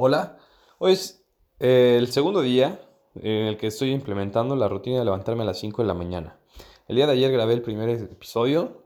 [0.00, 0.38] Hola,
[0.78, 1.24] hoy es
[1.58, 2.80] eh, el segundo día
[3.16, 6.38] en el que estoy implementando la rutina de levantarme a las 5 de la mañana.
[6.86, 8.84] El día de ayer grabé el primer episodio.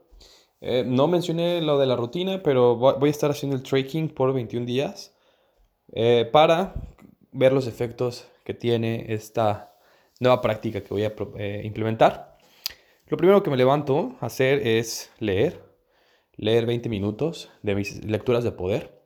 [0.59, 4.33] Eh, no mencioné lo de la rutina, pero voy a estar haciendo el tracking por
[4.33, 5.15] 21 días
[5.91, 6.73] eh, para
[7.31, 9.75] ver los efectos que tiene esta
[10.19, 11.13] nueva práctica que voy a
[11.63, 12.39] implementar.
[13.05, 15.63] Lo primero que me levanto a hacer es leer,
[16.37, 19.02] leer 20 minutos de mis lecturas de poder.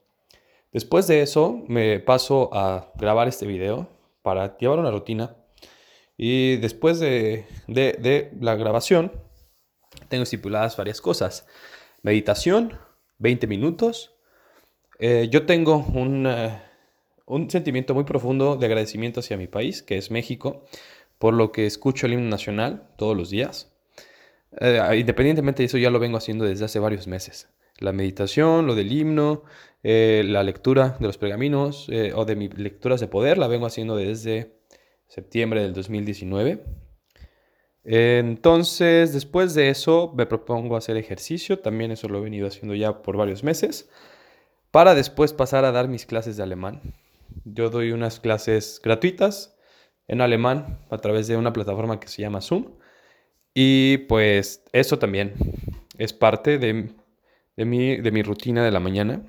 [0.71, 3.89] Después de eso me paso a grabar este video
[4.21, 5.35] para llevar una rutina.
[6.17, 7.45] Y después de,
[8.39, 9.11] la grabación
[10.09, 11.47] tengo estipuladas varias cosas.
[12.01, 12.77] Meditación,
[13.19, 14.15] 20 minutos.
[14.99, 16.61] Eh, yo tengo un, eh,
[17.25, 20.65] un sentimiento muy profundo de agradecimiento hacia mi país, que es México,
[21.19, 23.73] por lo que escucho el himno nacional todos los días.
[24.59, 27.47] Eh, independientemente de eso, ya lo vengo haciendo desde hace varios meses
[27.79, 29.43] la meditación, lo del himno,
[29.83, 33.65] eh, la lectura de los pergaminos eh, o de mis lecturas de poder, la vengo
[33.65, 34.59] haciendo desde
[35.07, 36.63] septiembre del 2019.
[37.89, 43.01] Entonces, después de eso, me propongo hacer ejercicio, también eso lo he venido haciendo ya
[43.01, 43.89] por varios meses,
[44.71, 46.81] para después pasar a dar mis clases de alemán.
[47.45, 49.57] Yo doy unas clases gratuitas
[50.07, 52.73] en alemán a través de una plataforma que se llama Zoom.
[53.53, 55.33] Y pues eso también
[55.97, 56.93] es parte de
[57.57, 59.23] de mi, de mi rutina de la mañana.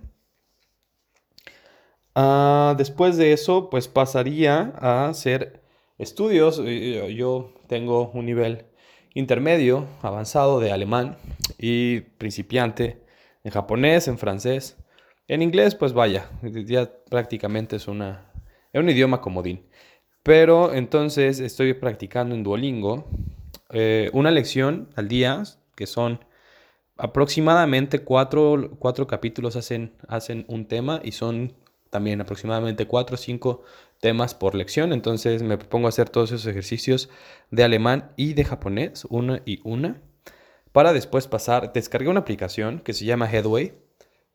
[2.15, 5.63] Ah, después de eso, pues pasaría a hacer
[5.99, 6.63] estudios.
[7.15, 8.67] Yo tengo un nivel
[9.15, 11.17] intermedio, avanzado de alemán
[11.59, 13.03] y principiante
[13.45, 14.77] en japonés, en francés.
[15.27, 18.33] En inglés, pues vaya, ya prácticamente es, una,
[18.73, 19.67] es un idioma comodín.
[20.23, 23.09] Pero entonces estoy practicando en Duolingo
[23.71, 25.43] eh, una lección al día,
[25.75, 26.21] que son
[26.99, 31.55] aproximadamente cuatro, capítulos hacen, hacen un tema y son
[31.91, 33.63] también aproximadamente cuatro o cinco
[34.01, 34.93] temas por lección.
[34.93, 37.09] Entonces me propongo hacer todos esos ejercicios
[37.51, 40.03] de alemán y de japonés, una y una,
[40.73, 43.75] para después pasar, descargué una aplicación que se llama Headway,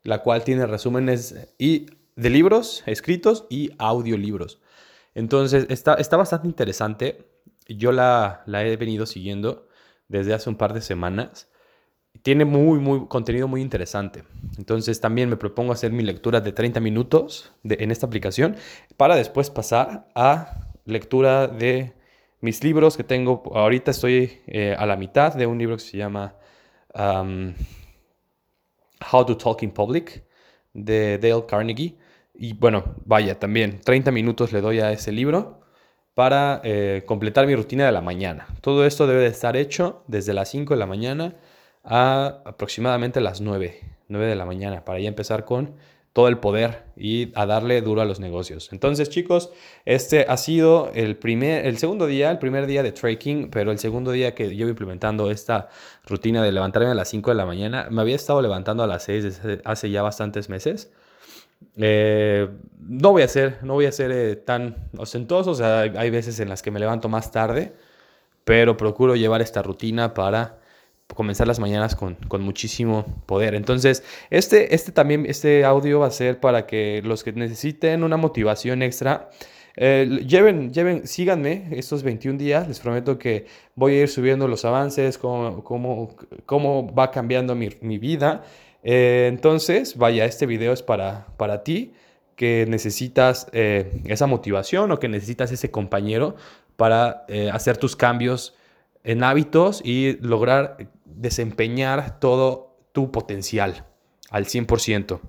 [0.01, 4.61] la cual tiene resúmenes y de libros escritos y audiolibros.
[5.15, 7.27] Entonces está, está bastante interesante.
[7.67, 9.67] Yo la, la he venido siguiendo
[10.07, 11.49] desde hace un par de semanas
[12.21, 14.23] tiene muy, muy contenido muy interesante.
[14.57, 18.55] Entonces también me propongo hacer mi lectura de 30 minutos en esta aplicación
[18.97, 21.93] para después pasar a lectura de
[22.39, 23.43] mis libros que tengo.
[23.53, 26.35] Ahorita estoy eh, a la mitad de un libro que se llama
[26.93, 27.53] um,
[29.11, 30.23] How to Talk in Public
[30.73, 31.97] de Dale Carnegie.
[32.35, 35.61] Y bueno, vaya, también 30 minutos le doy a ese libro
[36.13, 38.47] para eh, completar mi rutina de la mañana.
[38.61, 41.35] Todo esto debe de estar hecho desde las 5 de la mañana
[41.83, 45.75] a aproximadamente las 9, 9 de la mañana, para ya empezar con
[46.13, 48.69] todo el poder y a darle duro a los negocios.
[48.71, 49.51] Entonces, chicos,
[49.83, 53.79] este ha sido el primer, el segundo día, el primer día de tracking, pero el
[53.79, 55.69] segundo día que yo implementando esta
[56.05, 57.87] rutina de levantarme a las 5 de la mañana.
[57.89, 60.91] Me había estado levantando a las 6 desde hace ya bastantes meses.
[61.77, 62.47] Eh,
[62.79, 66.39] no voy a ser, no voy a ser eh, tan ostentoso, o sea, hay veces
[66.39, 67.73] en las que me levanto más tarde,
[68.43, 70.59] pero procuro llevar esta rutina para
[71.13, 73.55] comenzar las mañanas con, muchísimo poder.
[73.55, 78.17] Entonces, este, este también, este audio va a ser para que los que necesiten una
[78.17, 79.29] motivación extra,
[79.75, 82.67] eh, lleven, lleven, síganme estos 21 días.
[82.67, 86.15] Les prometo que voy a ir subiendo los avances, cómo, cómo,
[86.45, 88.43] cómo va cambiando mi, vida.
[88.83, 91.93] Eh, entonces, vaya, este video es para, para ti
[92.35, 96.35] que necesitas eh, esa motivación o que necesitas ese compañero
[96.75, 98.55] para hacer tus cambios
[99.03, 100.77] en hábitos y lograr
[101.15, 103.87] desempeñar todo tu potencial
[104.29, 105.19] al 100%.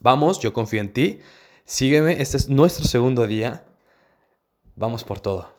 [0.00, 1.20] Vamos, yo confío en ti.
[1.64, 3.64] Sígueme, este es nuestro segundo día.
[4.76, 5.55] Vamos por todo.